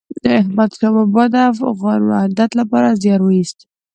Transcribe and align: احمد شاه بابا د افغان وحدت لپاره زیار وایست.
احمد 0.39 0.71
شاه 0.77 0.91
بابا 0.95 1.23
د 1.33 1.35
افغان 1.71 1.99
وحدت 2.09 2.51
لپاره 2.59 2.97
زیار 3.01 3.21
وایست. 3.23 3.57